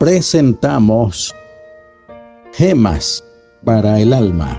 [0.00, 1.34] presentamos
[2.54, 3.22] gemas
[3.66, 4.58] para el alma.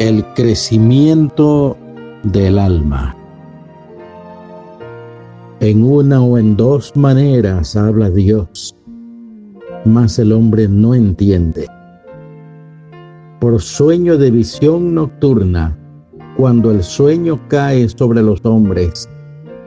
[0.00, 1.76] El crecimiento
[2.24, 3.14] del alma.
[5.60, 8.74] En una o en dos maneras habla Dios,
[9.84, 11.68] mas el hombre no entiende.
[13.38, 15.78] Por sueño de visión nocturna,
[16.36, 19.08] cuando el sueño cae sobre los hombres,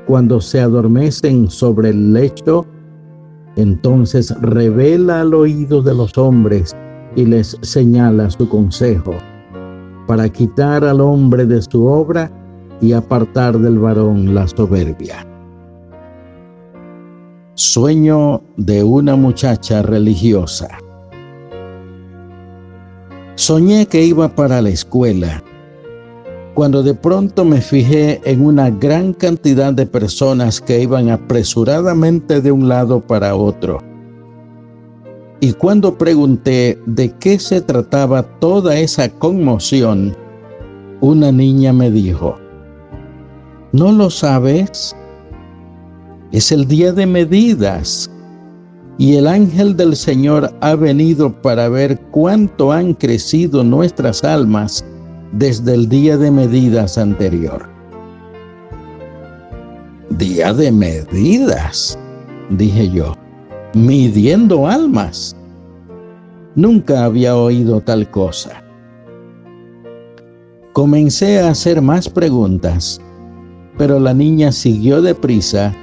[0.08, 2.66] cuando se adormecen sobre el lecho,
[3.56, 6.76] entonces revela al oído de los hombres
[7.16, 9.16] y les señala su consejo,
[10.08, 12.32] para quitar al hombre de su obra
[12.82, 15.26] y apartar del varón la soberbia.
[17.56, 20.68] Sueño de una muchacha religiosa.
[23.36, 25.42] Soñé que iba para la escuela
[26.56, 32.50] cuando de pronto me fijé en una gran cantidad de personas que iban apresuradamente de
[32.50, 33.80] un lado para otro.
[35.42, 40.16] Y cuando pregunté de qué se trataba toda esa conmoción,
[41.02, 42.38] una niña me dijo,
[43.74, 44.96] ¿no lo sabes?
[46.32, 48.10] Es el día de medidas
[48.98, 54.86] y el ángel del Señor ha venido para ver cuánto han crecido nuestras almas
[55.38, 57.68] desde el día de medidas anterior.
[60.12, 62.00] Día de medidas,
[62.52, 63.14] dije yo,
[63.74, 65.36] midiendo almas.
[66.56, 68.64] Nunca había oído tal cosa.
[70.72, 73.02] Comencé a hacer más preguntas,
[73.78, 75.76] pero la niña siguió deprisa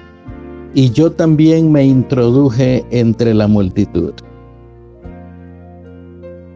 [0.72, 4.14] y yo también me introduje entre la multitud.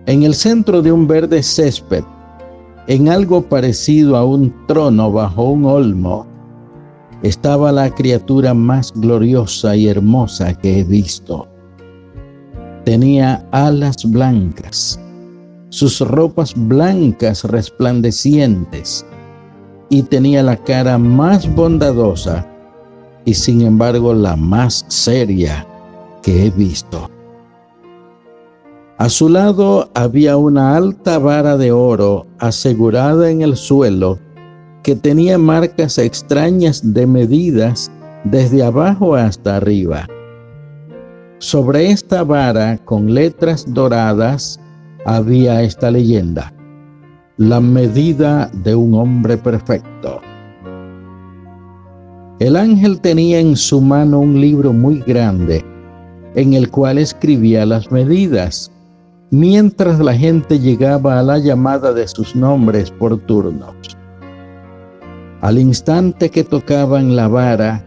[0.06, 2.05] En el centro de un verde césped
[2.88, 6.26] en algo parecido a un trono bajo un olmo,
[7.22, 11.48] estaba la criatura más gloriosa y hermosa que he visto.
[12.84, 15.00] Tenía alas blancas,
[15.70, 19.04] sus ropas blancas resplandecientes,
[19.88, 22.46] y tenía la cara más bondadosa
[23.25, 25.66] y sin embargo la más seria
[26.22, 27.08] que he visto.
[28.98, 34.18] A su lado había una alta vara de oro asegurada en el suelo
[34.82, 37.92] que tenía marcas extrañas de medidas
[38.24, 40.06] desde abajo hasta arriba.
[41.40, 44.58] Sobre esta vara con letras doradas
[45.04, 46.54] había esta leyenda,
[47.36, 50.22] la medida de un hombre perfecto.
[52.38, 55.62] El ángel tenía en su mano un libro muy grande
[56.34, 58.70] en el cual escribía las medidas
[59.31, 63.75] mientras la gente llegaba a la llamada de sus nombres por turnos.
[65.41, 67.84] Al instante que tocaban la vara,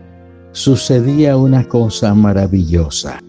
[0.51, 3.19] sucedía una cosa maravillosa.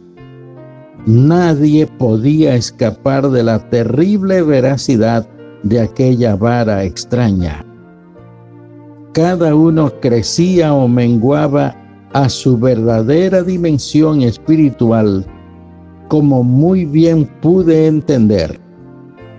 [1.06, 5.27] Nadie podía escapar de la terrible veracidad
[5.62, 7.65] de aquella vara extraña.
[9.12, 11.75] Cada uno crecía o menguaba
[12.12, 15.27] a su verdadera dimensión espiritual
[16.10, 18.59] como muy bien pude entender,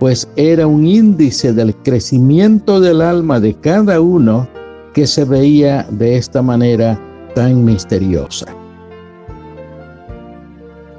[0.00, 4.48] pues era un índice del crecimiento del alma de cada uno
[4.94, 6.98] que se veía de esta manera
[7.34, 8.46] tan misteriosa.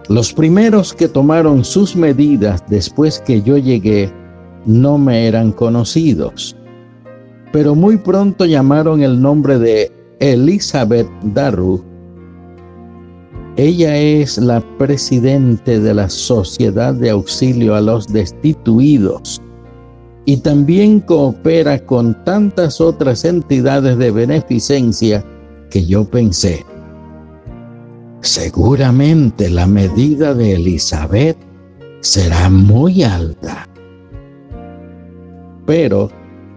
[0.10, 4.14] Los primeros que tomaron sus medidas después que yo llegué
[4.68, 6.56] no me eran conocidos,
[7.52, 11.84] pero muy pronto llamaron el nombre de Elizabeth Darru
[13.56, 19.40] ella es la presidente de la Sociedad de Auxilio a los Destituidos
[20.26, 25.24] y también coopera con tantas otras entidades de beneficencia
[25.70, 26.66] que yo pensé.
[28.22, 31.38] Seguramente la medida de Elizabeth
[32.00, 33.68] será muy alta.
[35.68, 36.10] Pero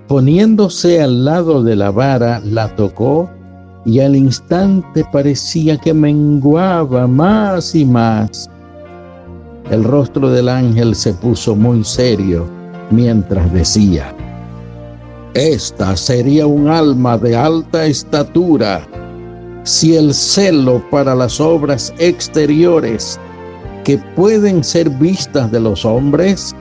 [0.08, 3.28] poniéndose al lado de la vara, la tocó
[3.86, 8.50] y al instante parecía que menguaba más y más.
[9.70, 12.48] El rostro del ángel se puso muy serio
[12.90, 14.12] mientras decía,
[15.34, 18.84] Esta sería un alma de alta estatura
[19.62, 23.20] si el celo para las obras exteriores
[23.84, 26.54] que pueden ser vistas de los hombres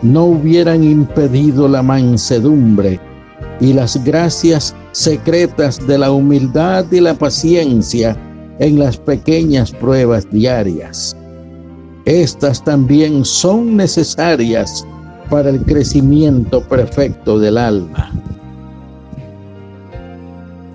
[0.00, 2.98] no hubieran impedido la mansedumbre
[3.60, 8.16] y las gracias secretas de la humildad y la paciencia
[8.58, 11.16] en las pequeñas pruebas diarias.
[12.04, 14.86] Estas también son necesarias
[15.30, 18.12] para el crecimiento perfecto del alma.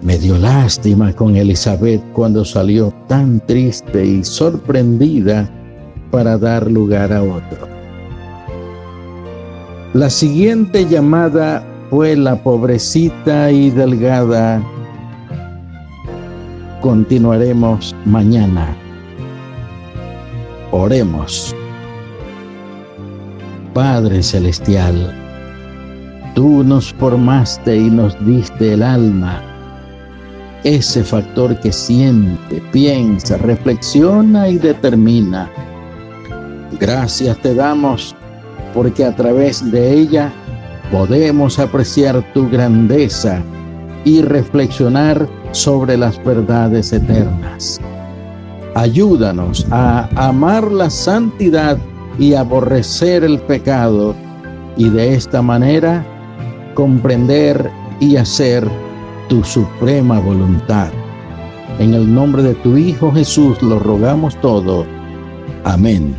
[0.01, 5.49] Me dio lástima con Elizabeth cuando salió tan triste y sorprendida
[6.09, 7.67] para dar lugar a otro.
[9.93, 14.61] La siguiente llamada fue la pobrecita y delgada.
[16.81, 18.75] Continuaremos mañana.
[20.71, 21.55] Oremos.
[23.73, 25.13] Padre Celestial,
[26.35, 29.41] tú nos formaste y nos diste el alma,
[30.63, 35.49] ese factor que siente, piensa, reflexiona y determina.
[36.79, 38.15] Gracias te damos
[38.73, 40.31] porque a través de ella
[40.91, 43.41] podemos apreciar tu grandeza
[44.05, 47.79] y reflexionar sobre las verdades eternas.
[48.75, 51.77] Ayúdanos a amar la santidad
[52.17, 54.15] y aborrecer el pecado
[54.77, 56.05] y de esta manera
[56.73, 57.69] comprender
[57.99, 58.67] y hacer
[59.27, 60.89] tu suprema voluntad.
[61.79, 64.85] En el nombre de tu Hijo Jesús lo rogamos todo.
[65.63, 66.15] Amén.